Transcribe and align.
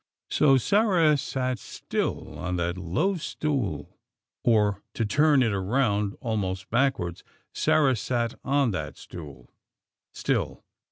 So 0.31 0.57
Sarah 0.57 1.15
still 1.15 1.55
sat 2.25 2.37
on 2.39 2.55
that 2.55 2.75
low 2.75 3.17
stool; 3.17 3.99
or, 4.43 4.81
to 4.95 5.05
turn 5.05 5.43
it 5.43 5.53
around 5.53 6.15
almost 6.21 6.71
backwards, 6.71 7.23
Sarah 7.53 7.95
sat 7.95 8.33
on 8.43 8.71
that 8.71 8.97
stool, 8.97 9.51
still. 10.11 10.63